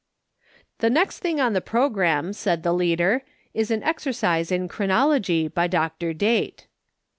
[0.79, 3.21] "'The next thing on the programme,' said the leader,'
[3.53, 6.11] is an exercise in chronology, by Dr.
[6.11, 6.65] Date.'